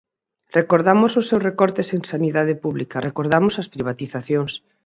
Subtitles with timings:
[0.59, 4.51] Recordamos os seus recortes en sanidade pública, recordamos as privatizacións.